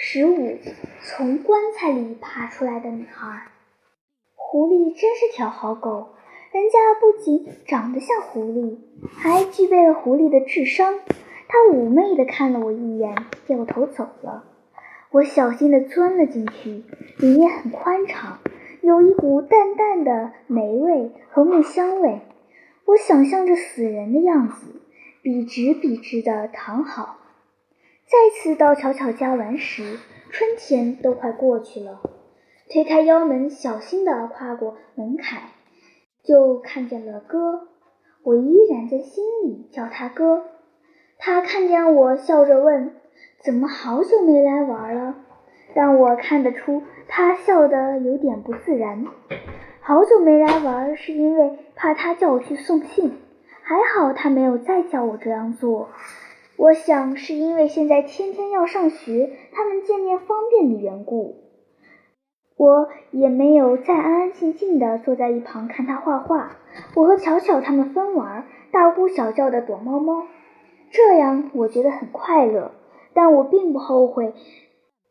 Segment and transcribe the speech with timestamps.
[0.00, 0.58] 十五，
[1.02, 3.48] 从棺材里爬出来的女孩。
[4.36, 6.10] 狐狸真是条好狗，
[6.52, 8.78] 人家不仅长得像狐狸，
[9.16, 11.00] 还具备了狐狸的智商。
[11.48, 13.12] 它妩媚地看了我一眼，
[13.48, 14.44] 掉头走了。
[15.10, 16.84] 我小心地钻了进去，
[17.18, 18.38] 里面很宽敞，
[18.82, 22.20] 有一股淡淡的霉味和木香味。
[22.84, 24.80] 我想象着死人的样子，
[25.22, 27.17] 笔直笔直地躺好。
[28.10, 29.98] 再次到巧巧家玩时，
[30.30, 32.00] 春天都快过去了。
[32.70, 35.42] 推开腰门，小心地跨过门槛，
[36.24, 37.68] 就看见了哥。
[38.22, 40.44] 我依然在心里叫他哥。
[41.18, 42.94] 他看见我，笑着问
[43.44, 45.14] ：“怎么好久没来玩了？”
[45.76, 49.04] 但我看得出他笑得有点不自然。
[49.82, 53.18] 好久没来玩，是因为怕他叫我去送信。
[53.62, 55.90] 还好他没有再叫我这样做。
[56.58, 61.36] 我想是因为现在天天要上学，他们见面方便的缘故。
[62.56, 66.56] 我也没有再安安静静地坐在一旁看他画画。
[66.96, 70.26] 我和巧巧他们分玩，大呼小叫的躲猫猫，
[70.90, 72.72] 这样我觉得很快乐。
[73.14, 74.34] 但我并不后悔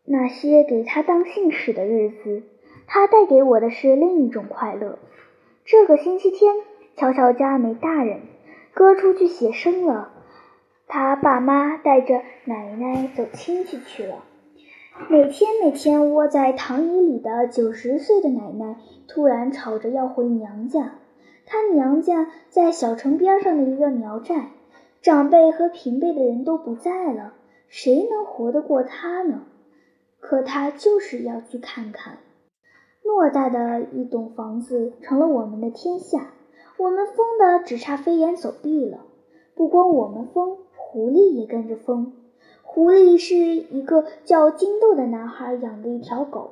[0.03, 2.43] 那些给他当信使的日子，
[2.87, 4.99] 他带给我的是另一种快乐。
[5.63, 6.55] 这个星期天，
[6.97, 8.19] 巧巧家没大人，
[8.73, 10.11] 哥出去写生了。
[10.87, 14.23] 他爸妈带着奶奶走亲戚去了。
[15.09, 18.77] 每天每天窝在躺椅里的九十岁的奶奶
[19.07, 20.95] 突然吵着要回娘家。
[21.45, 24.47] 她娘家在小城边上的一个苗寨，
[25.01, 27.33] 长辈和平辈的人都不在了，
[27.67, 29.43] 谁能活得过她呢？
[30.19, 32.17] 可她就是要去看看。
[33.03, 36.31] 偌大的一栋房子成了我们的天下，
[36.77, 38.99] 我们疯的只差飞檐走壁了。
[39.53, 40.57] 不光我们疯。
[40.97, 42.11] 狐狸也跟着疯。
[42.63, 46.49] 狐狸是一个叫金豆的男孩养的一条狗。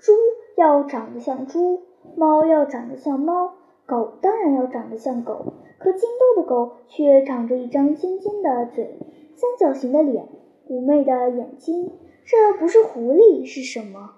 [0.00, 0.12] 猪
[0.56, 1.82] 要长得像猪，
[2.16, 3.52] 猫要长得像猫，
[3.86, 5.52] 狗当然要长得像狗。
[5.78, 8.98] 可金豆的狗却长着一张尖尖的嘴，
[9.36, 10.26] 三角形的脸，
[10.68, 11.92] 妩媚的眼睛。
[12.24, 14.16] 这不是狐狸是什么？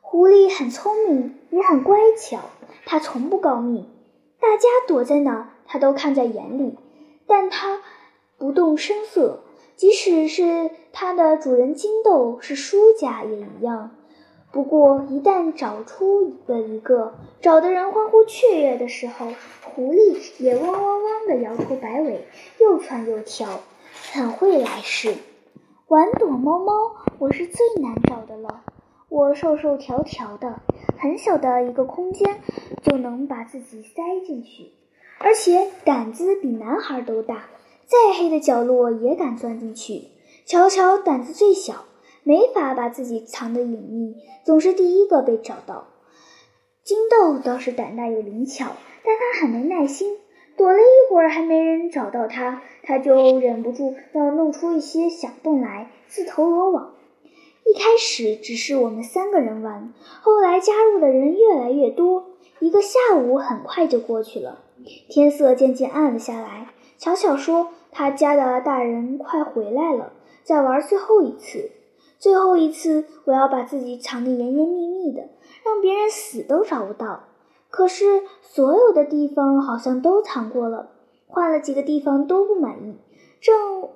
[0.00, 2.38] 狐狸很聪明，也很乖巧。
[2.86, 3.84] 它从不告密，
[4.40, 6.78] 大家躲在哪儿，它都看在眼里。
[7.26, 7.82] 但它。
[8.42, 9.44] 不动声色，
[9.76, 13.92] 即使是它的主人金豆是输家也一样。
[14.50, 19.28] 不过，一旦找出了一个找的人欢呼雀跃的时候，
[19.62, 22.26] 狐狸也汪汪汪地摇头摆尾，
[22.58, 23.60] 又窜又跳，
[24.12, 25.14] 很会来事。
[25.86, 28.64] 玩躲猫猫，我是最难找的了。
[29.08, 30.58] 我瘦瘦条条的，
[30.98, 32.40] 很小的一个空间
[32.82, 34.72] 就能把自己塞进去，
[35.20, 37.44] 而且胆子比男孩都大。
[37.92, 40.04] 再黑的角落也敢钻进去。
[40.46, 41.84] 乔乔胆子最小，
[42.22, 45.88] 没法把自己藏得隐秘，总是第一个被找到。
[46.82, 48.72] 金豆倒是胆大又灵巧，
[49.04, 50.16] 但他很没耐心，
[50.56, 56.94] 躲了一会儿还没人找到他，他就忍不住要弄出一些响动来，自投罗网。
[57.66, 59.92] 一开始只是我们三个人玩，
[60.22, 64.64] 后来加入的人越来越多，一个下午很快就过去了，
[65.10, 66.68] 天色渐渐暗了下来。
[66.96, 67.68] 巧巧说。
[67.92, 71.70] 他家的大人快回来了，再玩最后一次，
[72.18, 75.28] 最后一次，我要把自己藏得严严密密的，
[75.62, 77.24] 让别人死都找不到。
[77.68, 80.90] 可是所有的地方好像都藏过了，
[81.26, 82.96] 换了几个地方都不满意。
[83.40, 83.90] 正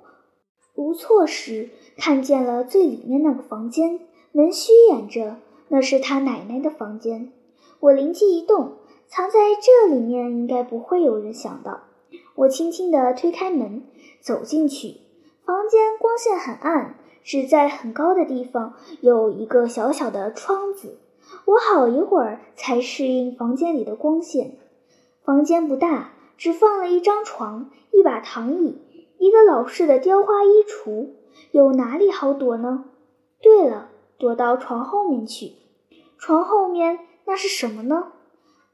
[0.74, 4.00] 无措时，看见了最里面那个房间，
[4.32, 5.36] 门虚掩着，
[5.68, 7.32] 那是他奶奶的房间。
[7.80, 8.74] 我灵机一动，
[9.08, 11.80] 藏在这里面应该不会有人想到。
[12.36, 13.82] 我轻轻地推开门，
[14.20, 15.00] 走进去。
[15.44, 20.98] 房间光线很暗，只在很高的地方有一个小小的窗子。
[21.44, 24.58] 我好一会儿才适应房间里的光线。
[25.24, 28.80] 房间不大，只放了一张床、一把躺椅、
[29.18, 31.10] 一个老式的雕花衣橱。
[31.52, 32.84] 有哪里好躲呢？
[33.40, 33.88] 对了，
[34.18, 35.52] 躲到床后面去。
[36.18, 38.12] 床后面那是什么呢？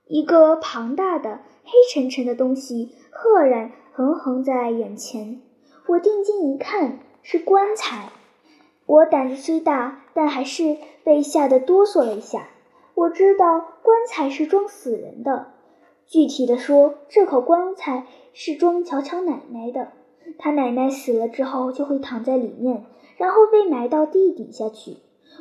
[0.06, 2.94] 一个庞大的黑沉沉的东西。
[3.10, 5.40] 赫然横横在眼前，
[5.86, 8.08] 我定睛一看，是棺材。
[8.86, 12.48] 我胆子虽大，但还是被吓得哆嗦了一下。
[12.94, 15.52] 我知道棺材是装死人的，
[16.06, 19.92] 具体的说，这口棺材是装巧巧奶奶的。
[20.38, 22.84] 她奶奶死了之后，就会躺在里面，
[23.16, 24.96] 然后被埋到地底下去。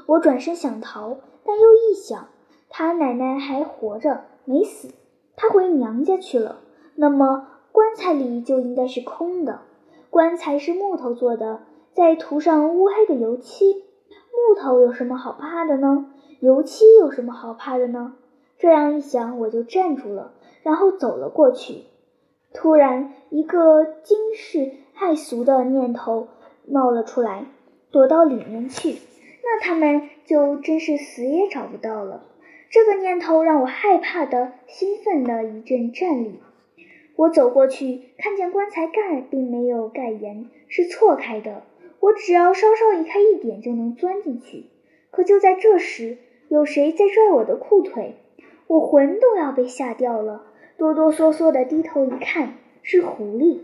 [0.07, 2.29] 我转身想逃，但又一想，
[2.69, 4.89] 她奶奶还活着，没死，
[5.35, 6.61] 她回娘家去了。
[6.95, 7.47] 那么。
[7.73, 9.61] 棺材里就应该是空的。
[10.09, 11.61] 棺材是木头做的，
[11.93, 13.85] 再涂上乌黑的油漆，
[14.33, 16.07] 木头有什么好怕的呢？
[16.41, 18.15] 油漆有什么好怕的呢？
[18.59, 20.33] 这样一想，我就站住了，
[20.63, 21.85] 然后走了过去。
[22.53, 26.27] 突然，一个惊世骇俗的念头
[26.67, 27.45] 冒了出来，
[27.89, 28.97] 躲到里面去，
[29.43, 32.25] 那他们就真是死也找不到了。
[32.71, 36.39] 这个念头让我害怕的、兴奋的一阵战栗。
[37.17, 41.63] 我走过去，看见棺材盖并没有盖严，是错开的。
[41.99, 44.67] 我只要稍稍移开一点，就能钻进去。
[45.11, 48.15] 可就在这时，有谁在拽我的裤腿？
[48.67, 50.45] 我魂都要被吓掉了，
[50.77, 52.53] 哆哆嗦嗦地低头一看，
[52.83, 53.59] 是狐狸，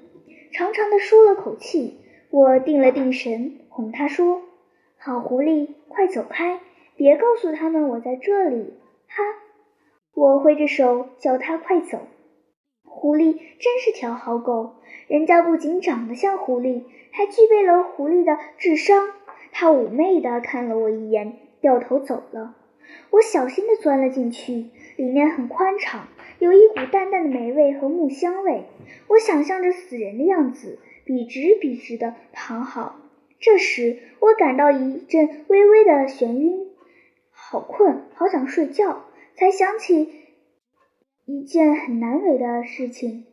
[0.51, 1.95] 长长的舒了口气。
[2.30, 4.42] 我定了定神，哄他说
[5.00, 6.59] ：“好狐狸，快走开，
[6.98, 8.74] 别告诉他们我在这里。”
[9.07, 9.24] 哈！
[10.13, 12.00] 我挥着手叫他快走。
[12.83, 14.75] 狐狸真是条好狗，
[15.07, 19.09] 人家不仅长得像狐狸，还具备了狐狸的智商。
[19.51, 22.56] 他妩媚地看了我一眼，掉头走了。
[23.12, 24.68] 我小心地钻了进去。
[24.95, 26.07] 里面很宽敞，
[26.39, 28.63] 有一股淡淡的霉味和木香味。
[29.09, 32.95] 我想象着死人的样子，笔直笔直地躺好。
[33.39, 36.66] 这时，我感到一阵微微的眩晕，
[37.49, 39.05] 好困，好想睡觉。
[39.35, 40.09] 才想起
[41.25, 43.25] 一件很难为的事情：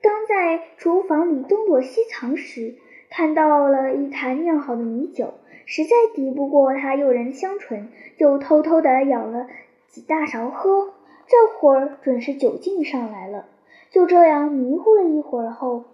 [0.00, 2.76] 刚在厨房里东躲西藏时，
[3.10, 5.34] 看到了一坛酿好的米酒，
[5.66, 9.48] 实在敌不过它诱人的香醇，就偷偷地舀了。
[9.88, 10.94] 几大勺喝，
[11.26, 13.48] 这会儿准是酒劲上来了。
[13.90, 15.86] 就这样迷糊了一会儿后，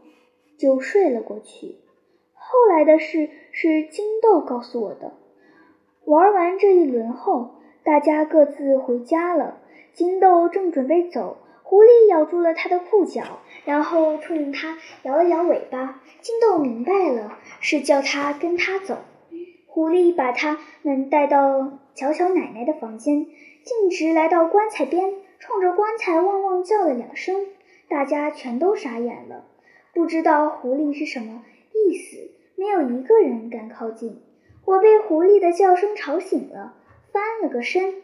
[0.59, 1.77] 就睡了过去。
[2.35, 5.15] 后来的事是金豆告诉我的。
[6.07, 9.59] 玩完这一轮后，大家各自回家了。
[9.93, 16.01] 金豆正准备走，狐狸咬住了他的裤脚，然后冲他摇了摇尾巴。
[16.21, 18.99] 金豆明白了，是叫他跟他走。
[19.67, 23.27] 狐狸把他们带到巧巧奶奶的房间。
[23.65, 27.47] 径直来到棺材边，冲着棺材汪汪叫了两声，
[27.89, 29.45] 大家全都傻眼了，
[29.93, 31.43] 不知道狐狸是什么
[31.73, 34.21] 意思，没有一个人敢靠近。
[34.67, 36.75] 我被狐狸的叫声吵醒了，
[37.13, 38.03] 翻了个身，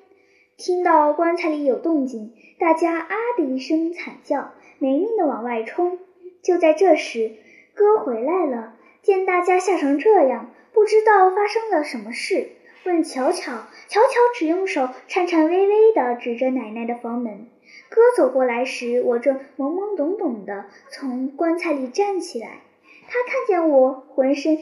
[0.57, 5.99] 听到棺材里有动静，大家啊的一声惨叫，没命的往外冲。
[6.41, 7.33] 就在这时，
[7.75, 12.51] 哥回来了，见大家吓成这样，不知道发生了什么事。
[12.85, 17.49] 问巧巧，巧巧只用手颤颤巍巍地指着奶奶的房门。
[17.89, 22.61] 哥走过来时，我正懵懵懂懂地从棺材里站起来。
[23.09, 24.59] 他看见我，浑身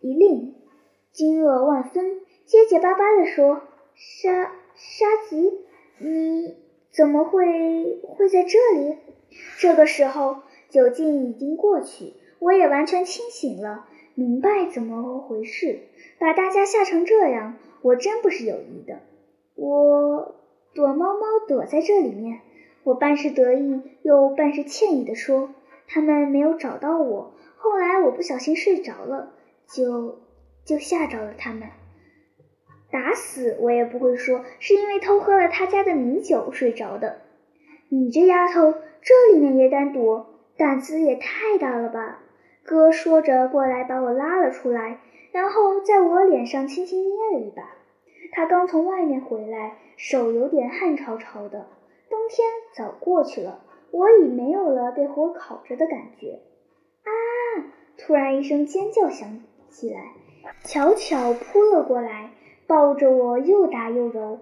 [0.00, 0.52] 一凛，
[1.12, 3.62] 惊愕万分，结结巴巴地说
[3.94, 5.52] ：“沙沙吉，
[5.98, 6.56] 你
[6.92, 8.96] 怎么会会在这里？”
[9.58, 10.36] 这个时候，
[10.68, 13.86] 酒劲已经过去，我也完全清醒了。
[14.14, 15.80] 明白怎么回事，
[16.18, 19.00] 把大家吓成这样，我真不是有意的。
[19.54, 20.34] 我
[20.74, 22.40] 躲猫猫躲在这里面，
[22.84, 25.54] 我半是得意又半是歉意地说
[25.86, 29.32] ：“他们没有找到我，后来我不小心睡着了，
[29.68, 30.18] 就
[30.68, 31.62] 就吓着了他们。
[32.90, 37.22] 打死我也不会说是因为偷喝了他家的米酒睡着的。
[37.88, 40.26] 你这丫头，这里面也敢躲，
[40.58, 42.20] 胆子也太大了吧！”
[42.64, 45.00] 哥说着过来把我拉了出来，
[45.32, 47.62] 然后在我脸上轻轻捏了一把。
[48.32, 51.66] 他刚从外面回来，手有点汗潮潮的。
[52.10, 56.40] 冬天早过去了，我已没有了被火烤着的感觉。
[57.04, 57.10] 啊！
[57.96, 59.40] 突然一声尖叫响
[59.70, 60.12] 起来，
[60.64, 62.30] 巧巧扑了过来，
[62.66, 64.40] 抱着我又打又揉。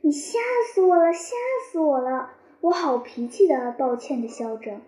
[0.00, 0.38] 你吓
[0.72, 1.34] 死我了，吓
[1.70, 2.30] 死我了！
[2.60, 4.80] 我好脾气的，抱歉的笑着。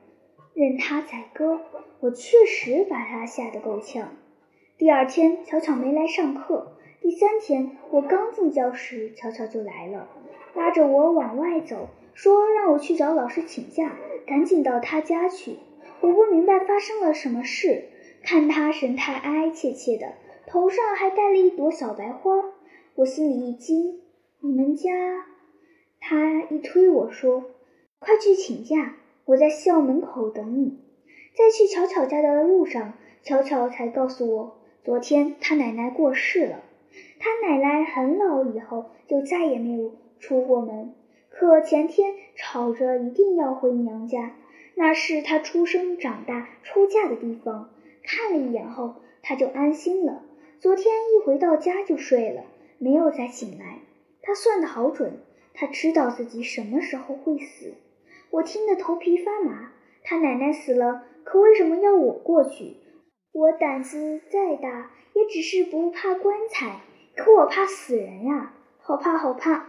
[0.55, 1.61] 任他宰割，
[2.01, 4.09] 我确实把他吓得够呛。
[4.77, 6.73] 第二天，巧巧没来上课。
[7.01, 10.09] 第三天，我刚进教室，巧巧就来了，
[10.55, 15.57] 拉着我往外走，说让我去找老师请假，赶紧到他家去。
[16.01, 17.85] 我不明白发生了什么事，
[18.23, 20.15] 看他神态哀哀切切的，
[20.51, 22.43] 头上还戴了一朵小白花，
[22.97, 24.01] 我心里一惊。
[24.41, 24.91] 你们家？
[26.01, 27.45] 他一推我说
[28.01, 30.81] ：“快去请假。”我在校门口等你，
[31.37, 36.65] 在去巧巧家的路上，巧巧才告诉我，昨天他奶奶过世了。
[37.21, 40.93] 他奶奶很老以后就再也没有出过门，
[41.29, 44.35] 可前天吵着一定要回娘家，
[44.75, 47.71] 那是他出生长大出嫁的地方。
[48.03, 50.25] 看了一眼后，他就安心了。
[50.61, 52.43] 昨天一回到家就睡了，
[52.77, 53.79] 没有再醒来。
[54.21, 55.15] 他算得好准，
[55.55, 57.73] 他知道自己什么时候会死。
[58.31, 59.73] 我听得头皮发麻。
[60.05, 62.77] 他奶奶死了，可为什么要我过去？
[63.33, 66.81] 我胆子再大，也只是不怕棺材。
[67.17, 69.67] 可我怕死人呀，好怕好怕！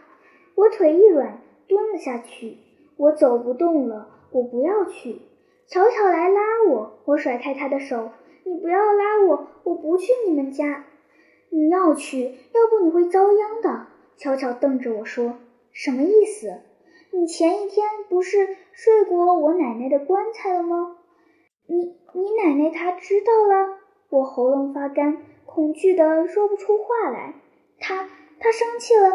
[0.55, 2.57] 我腿一软，蹲了下去。
[2.98, 5.21] 我走不动了，我不要去。
[5.67, 8.12] 巧巧来拉我，我甩开他的手。
[8.43, 10.86] 你不要拉我，我不去你们家。
[11.50, 13.88] 你要去，要不你会遭殃的。
[14.17, 15.36] 巧巧瞪着我说
[15.74, 16.62] ：“什么意思？
[17.12, 20.98] 你前一天不是睡过我奶奶的棺材了吗？
[21.67, 23.79] 你你奶奶她知道了？”
[24.10, 27.36] 我喉咙发干，恐惧的说不出话来。
[27.79, 29.10] 她她生气了，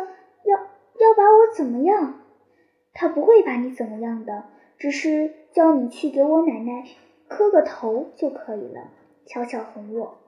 [0.44, 2.20] 要要把我怎么样？
[2.92, 4.44] 她不会把你怎么样的，
[4.78, 6.84] 只是叫你去给我奶奶
[7.28, 8.90] 磕个头就可以了。
[9.26, 10.18] 悄悄哄我，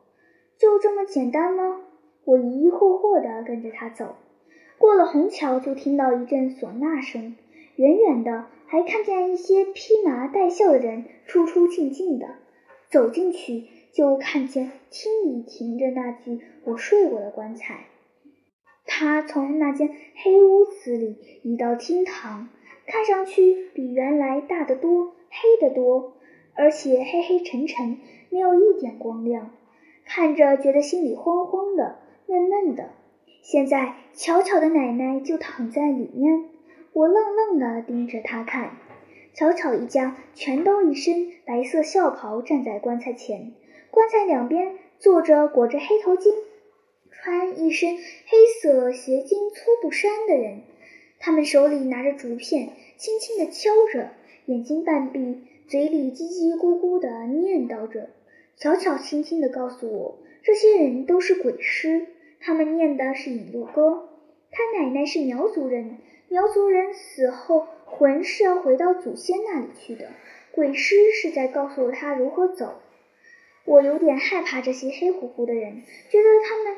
[0.59, 1.81] 就这么简单吗？
[2.25, 4.17] 我疑疑惑惑地跟着他走，
[4.77, 7.37] 过了虹桥，就听到一阵唢呐声，
[7.77, 12.27] 远远的还看见一些披麻戴孝的人出出进进的。
[12.91, 17.85] 走进去，就看见厅里停着那具我睡过的棺材。
[18.87, 22.49] 他从那间黑屋子里移到厅堂，
[22.87, 26.15] 看上去比原来大得多，黑得多，
[26.55, 27.99] 而且黑黑沉沉。
[28.31, 29.51] 没有一点光亮，
[30.05, 32.91] 看着觉得心里慌慌的、闷闷的。
[33.43, 36.45] 现在巧巧的奶奶就躺在里面，
[36.93, 38.77] 我愣愣的盯着她看。
[39.35, 43.53] 巧巧一家全都一身白色孝袍，站在棺材前，
[43.91, 46.33] 棺材两边坐着裹着黑头巾、
[47.11, 50.63] 穿一身黑色斜襟粗布衫的人，
[51.21, 54.11] 他们手里拿着竹片，轻轻地敲着，
[54.47, 58.11] 眼睛半闭，嘴里叽叽咕咕地念叨着。
[58.61, 62.09] 巧巧轻轻地告诉我，这些人都是鬼师，
[62.41, 64.09] 他们念的是引路歌。
[64.51, 65.99] 他奶奶是苗族人，
[66.29, 70.09] 苗族人死后魂是要回到祖先那里去的，
[70.51, 72.81] 鬼师是在告诉他如何走。
[73.65, 76.77] 我有点害怕这些黑乎乎的人，觉得他们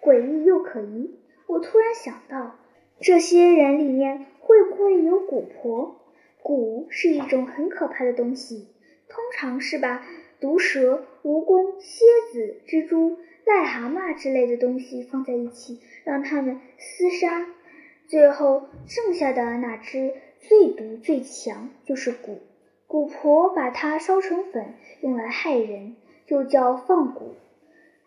[0.00, 1.16] 诡异又可疑。
[1.46, 2.56] 我突然想到，
[3.00, 6.00] 这些人里面会不会有蛊婆？
[6.42, 8.66] 蛊是一种很可怕的东西，
[9.08, 10.04] 通常是把。
[10.40, 17.46] 毒蛇、蜈蚣、蝎子、蜘蛛、癞蛤蟆之类的东西放在一起，让它们厮杀，
[18.06, 22.38] 最后剩下的那只最毒最强就是蛊。
[22.88, 27.20] 蛊婆把它烧成粉，用来害人，就叫放蛊。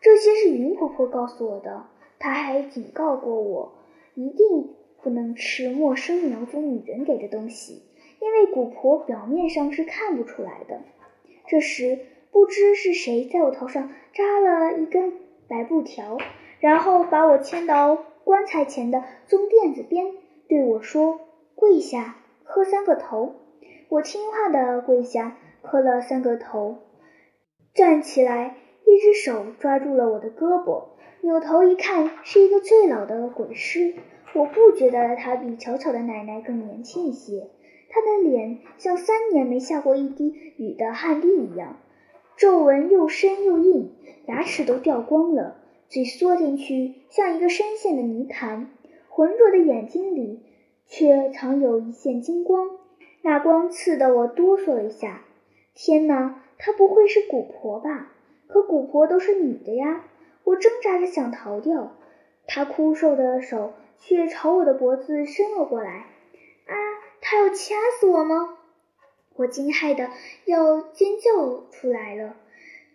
[0.02, 1.86] 这些是云婆婆告诉我的，
[2.18, 3.75] 她还警告过我，
[4.16, 4.74] 一定
[5.04, 7.84] 不能吃陌生苗族女人给的东西，
[8.20, 10.82] 因为蛊婆表面上是看不出来的。
[11.48, 12.00] 这时。
[12.34, 15.13] 不知是谁在我头上扎了一根
[15.48, 16.18] 白布条，
[16.60, 20.08] 然后把我牵到棺材前的棕垫子边，
[20.50, 21.20] 对我说
[21.54, 23.36] ：“跪下，磕三个头。”
[23.88, 26.80] 我听话的跪下，磕了三个头，
[27.75, 28.56] 站起来，
[28.88, 30.86] 一只手抓住了我的胳膊，
[31.22, 33.94] 扭头一看，是一个最老的鬼师。
[34.34, 37.52] 我不觉得他比巧巧的奶奶更年轻一些，
[37.92, 41.78] 他的脸像三年没下过一滴雨的旱地一样。
[42.43, 43.93] 皱纹又深又硬，
[44.25, 45.55] 牙齿都掉光了，
[45.88, 48.69] 嘴缩进去像一个深陷的泥潭，
[49.07, 50.41] 浑浊的眼睛里
[50.85, 52.69] 却藏有一线金光，
[53.21, 55.21] 那光刺得我哆嗦了一下。
[55.73, 58.12] 天哪，她不会是蛊婆吧？
[58.47, 60.03] 可蛊婆都是女的呀！
[60.43, 61.95] 我挣扎着想逃掉，
[62.45, 66.07] 她枯瘦的手却朝我的脖子伸了过来。
[66.67, 66.75] 啊，
[67.21, 68.57] 她要掐死我吗？
[69.36, 70.10] 我惊骇的
[70.46, 72.36] 要尖叫出来了，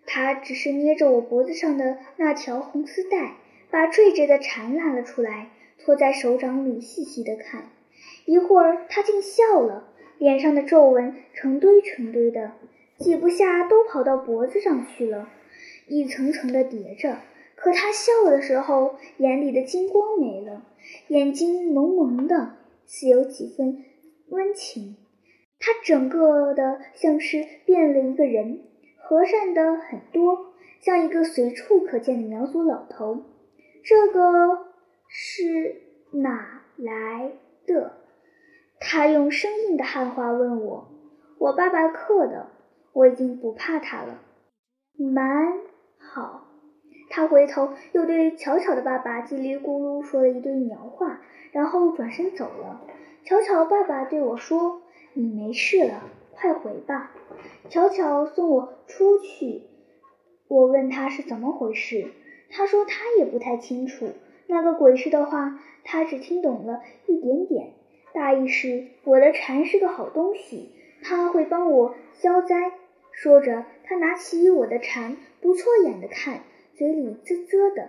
[0.06, 3.34] 他只是捏着我脖子上的那条红丝带，
[3.70, 7.70] 把坠着的蝉拉了出来，托在手掌里细细的看。
[8.24, 12.52] 一会儿，他竟笑了，脸上的皱纹成堆成堆的，
[12.98, 15.28] 挤不下都跑到脖子上去了，
[15.88, 17.18] 一层层的叠着。
[17.56, 20.62] 可他笑的时候，眼里的金光没了，
[21.08, 22.54] 眼睛蒙蒙的，
[22.86, 23.84] 似有几分
[24.28, 24.96] 温情。
[25.60, 28.60] 他整个的像是变了一个人，
[28.96, 33.24] 和善的很多，像一个随处可见的苗族老头。
[33.84, 34.66] 这个
[35.08, 37.32] 是哪来
[37.66, 37.92] 的？
[38.78, 40.88] 他用生硬的汉话问我。
[41.38, 42.50] 我爸爸刻的，
[42.92, 44.20] 我已经不怕他了。
[44.96, 45.58] 蛮
[45.98, 46.44] 好。
[47.10, 52.82] 他回头又对巧巧的爸爸叽里咕噜说了一堆苗话，然后转身走了。
[53.24, 54.82] 巧巧爸爸对我说。
[55.18, 57.10] 你没事了，快回吧。
[57.68, 59.62] 巧巧送我出去。
[60.46, 62.12] 我问他是怎么回事，
[62.50, 64.10] 他说他也不太清楚。
[64.46, 67.72] 那个鬼师的话，他只听懂了一点点。
[68.14, 70.70] 大意是我的蝉是个好东西，
[71.02, 72.74] 他会帮我消灾。
[73.10, 76.42] 说着，他拿起我的蝉，不错眼的看，
[76.76, 77.88] 嘴里啧啧的。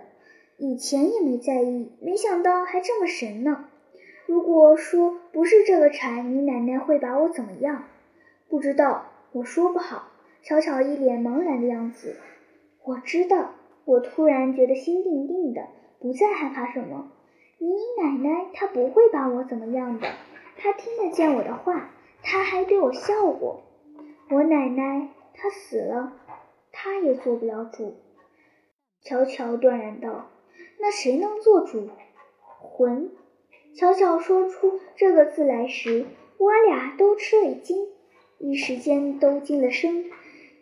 [0.58, 3.69] 以前也没在意，没想到还这么神呢。
[4.30, 7.86] 如果说不是这个蝉，你奶奶会把我怎么样？
[8.48, 10.04] 不知道，我说不好。
[10.44, 12.14] 巧巧一脸茫然的样子。
[12.84, 15.66] 我知道，我突然觉得心定定的，
[15.98, 17.10] 不再害怕什么。
[17.58, 20.06] 你奶奶她不会把我怎么样的，
[20.56, 21.90] 她听得见我的话，
[22.22, 23.62] 她还对我笑过。
[24.30, 26.12] 我奶奶她死了，
[26.70, 27.96] 她也做不了主。
[29.02, 30.30] 巧巧断然道
[30.78, 31.88] ：“那谁能做主？”
[32.38, 33.10] 魂。
[33.74, 36.04] 巧巧说出这个字来时，
[36.38, 37.86] 我俩都吃了一惊，
[38.38, 40.04] 一时间都惊了声。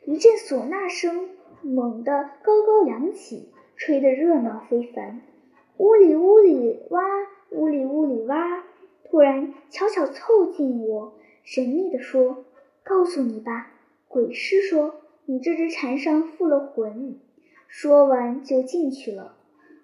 [0.04, 1.28] 一阵唢呐声
[1.62, 5.20] 猛地高高扬起，吹得热闹非凡。
[5.76, 7.00] 呜里呜里哇，
[7.50, 8.64] 呜里呜里哇！
[9.10, 12.44] 突然，巧巧凑近我，神秘地说
[12.84, 13.72] ：“告诉你吧，
[14.06, 17.18] 鬼师说你这只蝉上附了魂。”
[17.68, 19.36] 说完就进去了。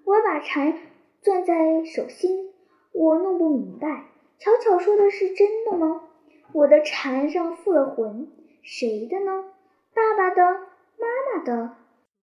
[0.04, 0.78] 我把蝉
[1.22, 2.50] 攥在手心，
[2.94, 4.06] 我弄不明白，
[4.38, 6.08] 巧巧说的是真的吗？
[6.52, 8.28] 我的蝉上附了魂，
[8.62, 9.44] 谁的呢？
[9.92, 10.42] 爸爸的，
[10.96, 11.76] 妈妈的，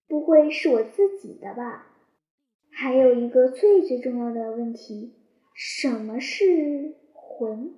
[0.09, 1.87] 不会是我自己的吧？
[2.69, 5.13] 还有一个最最重要的问题，
[5.55, 7.73] 什么是魂？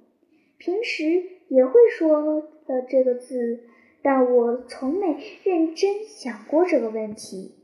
[0.58, 1.04] 平时
[1.48, 3.68] 也会说的这个字，
[4.02, 7.54] 但我从没认真想过这个问题。